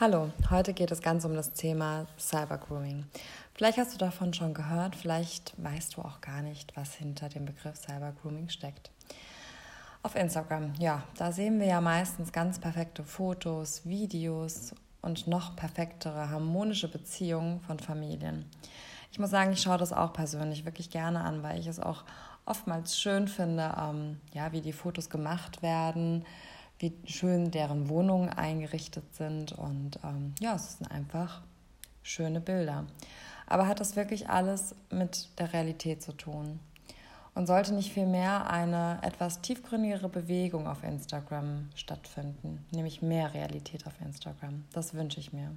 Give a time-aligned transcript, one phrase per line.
[0.00, 3.04] Hallo, heute geht es ganz um das Thema Cybergrooming.
[3.52, 7.44] Vielleicht hast du davon schon gehört, vielleicht weißt du auch gar nicht, was hinter dem
[7.44, 8.90] Begriff Cybergrooming steckt.
[10.02, 16.30] Auf Instagram, ja, da sehen wir ja meistens ganz perfekte Fotos, Videos und noch perfektere
[16.30, 18.46] harmonische Beziehungen von Familien.
[19.12, 22.04] Ich muss sagen, ich schaue das auch persönlich wirklich gerne an, weil ich es auch
[22.46, 26.24] oftmals schön finde, ähm, ja, wie die Fotos gemacht werden,
[26.80, 29.52] wie schön deren Wohnungen eingerichtet sind.
[29.52, 31.42] Und ähm, ja, es sind einfach
[32.02, 32.86] schöne Bilder.
[33.46, 36.58] Aber hat das wirklich alles mit der Realität zu tun?
[37.34, 44.00] Und sollte nicht vielmehr eine etwas tiefgründigere Bewegung auf Instagram stattfinden, nämlich mehr Realität auf
[44.00, 44.64] Instagram?
[44.72, 45.52] Das wünsche ich mir.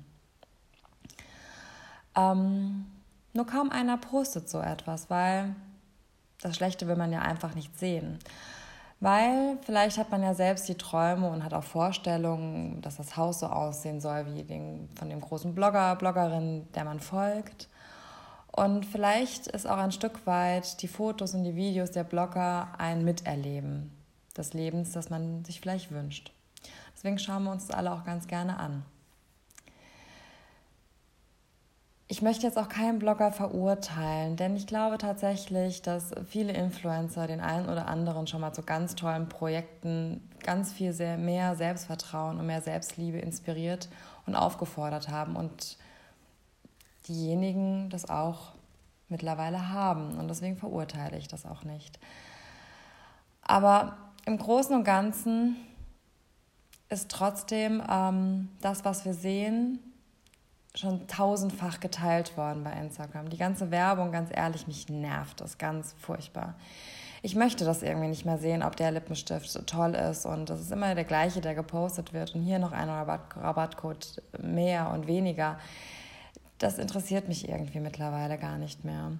[2.15, 2.85] Ähm,
[3.33, 5.55] nur kaum einer postet so etwas, weil
[6.41, 8.19] das Schlechte will man ja einfach nicht sehen.
[9.03, 13.41] Weil vielleicht hat man ja selbst die Träume und hat auch Vorstellungen, dass das Haus
[13.41, 17.67] so aussehen soll wie den, von dem großen Blogger, Bloggerin, der man folgt.
[18.53, 23.03] Und vielleicht ist auch ein Stück weit die Fotos und die Videos der Blogger ein
[23.03, 23.91] Miterleben
[24.37, 26.31] des Lebens, das man sich vielleicht wünscht.
[26.95, 28.85] Deswegen schauen wir uns das alle auch ganz gerne an.
[32.13, 37.41] Ich möchte jetzt auch keinen Blogger verurteilen, denn ich glaube tatsächlich, dass viele Influencer den
[37.41, 42.45] einen oder anderen schon mal zu ganz tollen Projekten ganz viel sehr mehr Selbstvertrauen und
[42.45, 43.89] mehr Selbstliebe inspiriert
[44.27, 45.79] und aufgefordert haben und
[47.07, 48.51] diejenigen das auch
[49.09, 51.97] mittlerweile haben und deswegen verurteile ich das auch nicht.
[53.41, 53.97] Aber
[54.27, 55.55] im Großen und Ganzen
[56.89, 59.79] ist trotzdem ähm, das, was wir sehen,
[60.75, 63.29] schon tausendfach geteilt worden bei Instagram.
[63.29, 66.55] Die ganze Werbung, ganz ehrlich, mich nervt das ganz furchtbar.
[67.21, 70.71] Ich möchte das irgendwie nicht mehr sehen, ob der Lippenstift toll ist und das ist
[70.71, 75.57] immer der gleiche, der gepostet wird und hier noch ein Rabatt, Rabattcode mehr und weniger.
[76.57, 79.11] Das interessiert mich irgendwie mittlerweile gar nicht mehr.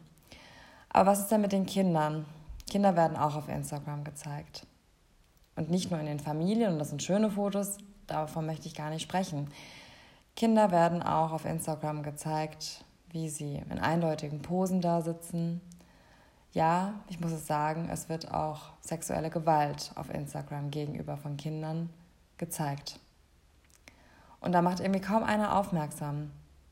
[0.90, 2.26] Aber was ist denn mit den Kindern?
[2.70, 4.66] Kinder werden auch auf Instagram gezeigt.
[5.56, 7.78] Und nicht nur in den Familien, und das sind schöne Fotos,
[8.08, 9.50] davon möchte ich gar nicht sprechen.
[10.36, 15.62] Kinder werden auch auf Instagram gezeigt, wie sie in eindeutigen Posen da sitzen.
[16.52, 21.90] Ja, ich muss es sagen, es wird auch sexuelle Gewalt auf Instagram gegenüber von Kindern
[22.38, 23.00] gezeigt.
[24.42, 26.32] Und da macht irgendwie kaum einer aufmerksam.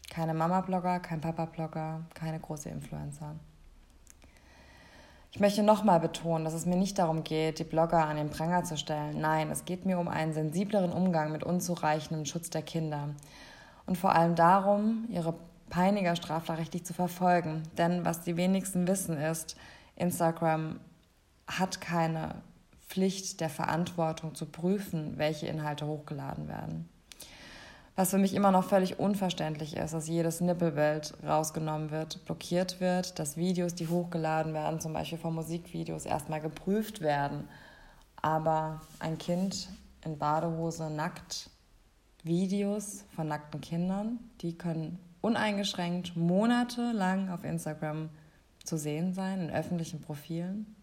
[0.10, 3.36] Keine Mama-Blogger, kein Papa-Blogger, keine große Influencer.
[5.32, 8.66] Ich möchte nochmal betonen, dass es mir nicht darum geht, die Blogger an den Pranger
[8.66, 9.22] zu stellen.
[9.22, 13.10] Nein, es geht mir um einen sensibleren Umgang mit unzureichendem Schutz der Kinder
[13.86, 15.34] und vor allem darum, ihre
[15.70, 17.64] Peiniger strafrechtlich zu verfolgen.
[17.78, 19.56] Denn was die wenigsten wissen ist,
[19.96, 20.80] Instagram
[21.48, 22.36] hat keine
[22.88, 26.90] Pflicht der Verantwortung zu prüfen, welche Inhalte hochgeladen werden.
[27.96, 33.20] Was für mich immer noch völlig unverständlich ist, dass jedes Nippelbild rausgenommen wird, blockiert wird,
[33.20, 37.48] dass Videos, die hochgeladen werden, zum Beispiel von Musikvideos, erstmal geprüft werden.
[38.22, 39.70] Aber ein Kind
[40.06, 41.50] in Badehose nackt
[42.24, 44.20] Videos von nackten Kindern.
[44.42, 48.10] Die können uneingeschränkt monatelang auf Instagram
[48.64, 50.76] zu sehen sein, in öffentlichen Profilen.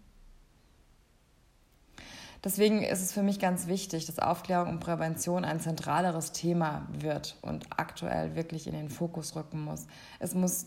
[2.45, 7.37] Deswegen ist es für mich ganz wichtig, dass Aufklärung und Prävention ein zentraleres Thema wird
[7.43, 9.87] und aktuell wirklich in den Fokus rücken muss.
[10.21, 10.67] Es muss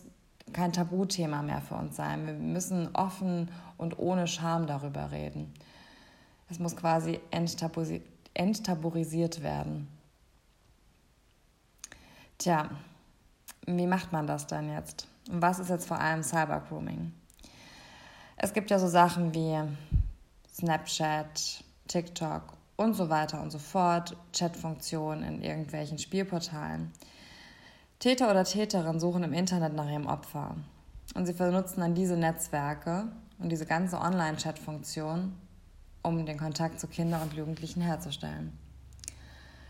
[0.52, 2.26] kein Tabuthema mehr für uns sein.
[2.26, 5.54] Wir müssen offen und ohne Scham darüber reden.
[6.50, 7.20] Es muss quasi
[8.34, 9.88] enttabuisiert werden.
[12.42, 12.68] Tja,
[13.66, 15.06] wie macht man das dann jetzt?
[15.30, 17.12] Und was ist jetzt vor allem Cybergrooming?
[18.36, 19.60] Es gibt ja so Sachen wie
[20.52, 22.42] Snapchat, TikTok
[22.74, 26.90] und so weiter und so fort, Chatfunktionen in irgendwelchen Spielportalen.
[28.00, 30.56] Täter oder Täterinnen suchen im Internet nach ihrem Opfer
[31.14, 33.06] und sie benutzen dann diese Netzwerke
[33.38, 35.32] und diese ganze Online-Chat-Funktion,
[36.02, 38.58] um den Kontakt zu Kindern und Jugendlichen herzustellen.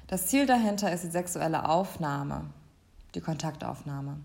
[0.07, 2.47] Das Ziel dahinter ist die sexuelle Aufnahme
[3.15, 4.19] die Kontaktaufnahme.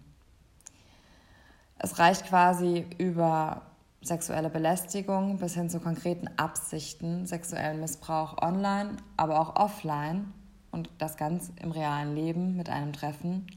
[1.79, 3.61] Es reicht quasi über
[4.01, 10.33] sexuelle Belästigung bis hin zu konkreten Absichten, sexuellen Missbrauch online, aber auch offline
[10.71, 13.47] und das ganz im realen Leben mit einem Treffen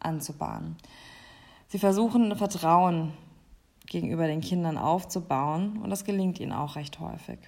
[0.00, 0.76] anzubahnen.
[1.68, 3.12] Sie versuchen Vertrauen
[3.86, 7.38] gegenüber den Kindern aufzubauen und das gelingt ihnen auch recht häufig.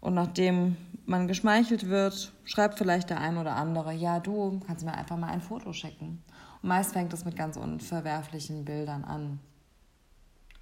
[0.00, 0.76] Und nachdem
[1.06, 5.28] man geschmeichelt wird, schreibt vielleicht der ein oder andere, ja, du kannst mir einfach mal
[5.28, 6.22] ein Foto schicken.
[6.62, 9.40] Und meist fängt es mit ganz unverwerflichen Bildern an.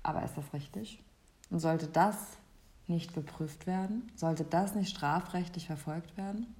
[0.03, 1.03] Aber ist das richtig?
[1.51, 2.17] Und sollte das
[2.87, 4.11] nicht geprüft werden?
[4.17, 6.55] Sollte das nicht strafrechtlich verfolgt werden?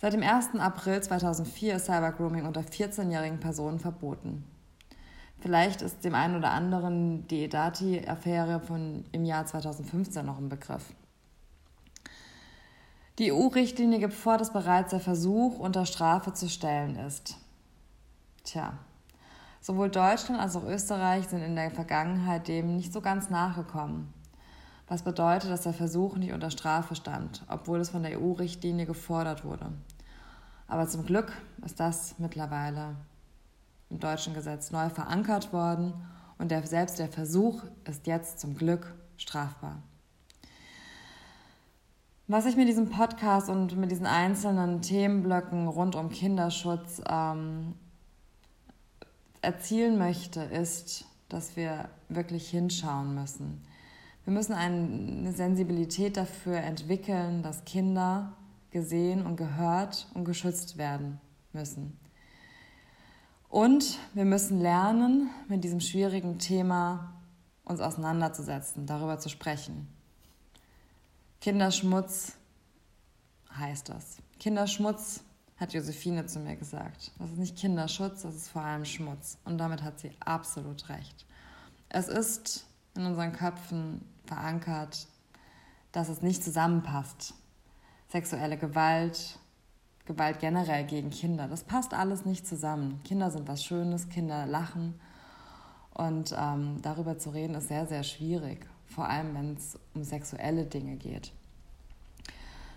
[0.00, 0.56] Seit dem 1.
[0.58, 4.44] April 2004 ist Cybergrooming unter 14-jährigen Personen verboten.
[5.38, 8.60] Vielleicht ist dem einen oder anderen die Edati-Affäre
[9.12, 10.94] im Jahr 2015 noch ein Begriff.
[13.20, 17.36] Die EU-Richtlinie gibt vor, dass bereits der Versuch unter Strafe zu stellen ist.
[18.42, 18.72] Tja,
[19.60, 24.12] sowohl Deutschland als auch Österreich sind in der Vergangenheit dem nicht so ganz nachgekommen.
[24.88, 29.44] Was bedeutet, dass der Versuch nicht unter Strafe stand, obwohl es von der EU-Richtlinie gefordert
[29.44, 29.70] wurde.
[30.66, 31.32] Aber zum Glück
[31.64, 32.96] ist das mittlerweile
[33.90, 35.94] im deutschen Gesetz neu verankert worden
[36.38, 39.80] und der, selbst der Versuch ist jetzt zum Glück strafbar.
[42.26, 47.74] Was ich mit diesem Podcast und mit diesen einzelnen Themenblöcken rund um Kinderschutz ähm,
[49.42, 53.62] erzielen möchte, ist, dass wir wirklich hinschauen müssen.
[54.24, 58.32] Wir müssen eine Sensibilität dafür entwickeln, dass Kinder
[58.70, 61.20] gesehen und gehört und geschützt werden
[61.52, 61.98] müssen.
[63.50, 67.12] Und wir müssen lernen, mit diesem schwierigen Thema
[67.66, 69.93] uns auseinanderzusetzen, darüber zu sprechen.
[71.44, 72.38] Kinderschmutz
[73.54, 74.16] heißt das.
[74.40, 75.22] Kinderschmutz
[75.58, 77.12] hat Josephine zu mir gesagt.
[77.18, 79.36] Das ist nicht Kinderschutz, das ist vor allem Schmutz.
[79.44, 81.26] Und damit hat sie absolut recht.
[81.90, 82.64] Es ist
[82.96, 85.06] in unseren Köpfen verankert,
[85.92, 87.34] dass es nicht zusammenpasst
[88.08, 89.38] sexuelle Gewalt,
[90.06, 91.46] Gewalt generell gegen Kinder.
[91.46, 93.02] Das passt alles nicht zusammen.
[93.04, 94.98] Kinder sind was Schönes, Kinder lachen.
[95.92, 100.64] Und ähm, darüber zu reden ist sehr, sehr schwierig, vor allem wenn es um sexuelle
[100.64, 101.32] Dinge geht.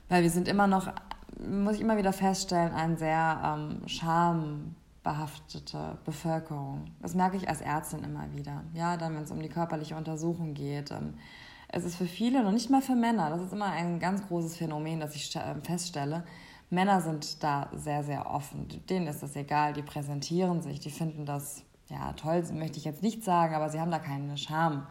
[0.09, 0.91] Weil wir sind immer noch,
[1.39, 6.85] muss ich immer wieder feststellen, eine sehr ähm, schambehaftete Bevölkerung.
[7.01, 8.63] Das merke ich als Ärztin immer wieder.
[8.73, 10.91] Ja, dann, wenn es um die körperliche Untersuchung geht.
[10.91, 11.15] Ähm,
[11.69, 14.55] es ist für viele, noch nicht mal für Männer, das ist immer ein ganz großes
[14.55, 16.23] Phänomen, das ich äh, feststelle.
[16.69, 18.67] Männer sind da sehr, sehr offen.
[18.89, 23.03] Denen ist das egal, die präsentieren sich, die finden das, ja, toll, möchte ich jetzt
[23.03, 24.87] nicht sagen, aber sie haben da keine Scham.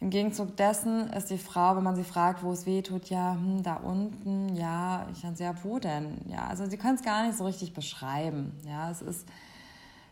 [0.00, 3.34] Im Gegenzug dessen ist die Frau, wenn man sie fragt, wo es weh tut, ja,
[3.34, 6.18] hm, da unten, ja, ich dann sehr, wo denn?
[6.26, 8.52] Ja, also sie können es gar nicht so richtig beschreiben.
[8.66, 9.28] Ja, es ist,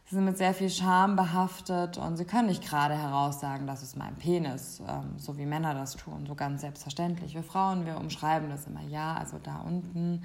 [0.08, 3.94] Sie sind mit sehr viel Scham behaftet und sie können nicht gerade heraussagen, das ist
[3.94, 7.34] mein Penis, ähm, so wie Männer das tun, so ganz selbstverständlich.
[7.34, 10.22] Wir Frauen, wir umschreiben das immer, ja, also da unten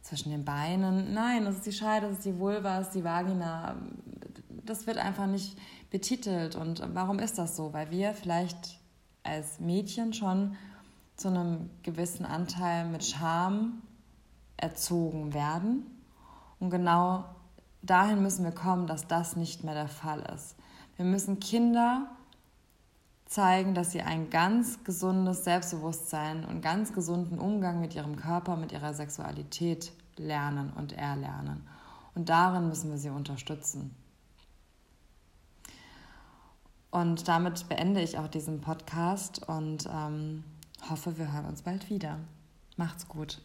[0.00, 1.12] zwischen den Beinen.
[1.12, 3.74] Nein, das ist die Scheide, das ist die Vulva, das ist die Vagina.
[4.64, 5.58] Das wird einfach nicht
[5.90, 6.54] betitelt.
[6.54, 7.72] Und warum ist das so?
[7.72, 8.78] Weil wir vielleicht
[9.26, 10.56] als Mädchen schon
[11.16, 13.82] zu einem gewissen Anteil mit Scham
[14.56, 15.86] erzogen werden.
[16.58, 17.24] Und genau
[17.82, 20.56] dahin müssen wir kommen, dass das nicht mehr der Fall ist.
[20.96, 22.06] Wir müssen Kinder
[23.26, 28.72] zeigen, dass sie ein ganz gesundes Selbstbewusstsein und ganz gesunden Umgang mit ihrem Körper, mit
[28.72, 31.66] ihrer Sexualität lernen und erlernen.
[32.14, 33.94] Und darin müssen wir sie unterstützen.
[36.96, 40.42] Und damit beende ich auch diesen Podcast und ähm,
[40.88, 42.18] hoffe, wir hören uns bald wieder.
[42.78, 43.42] Macht's gut.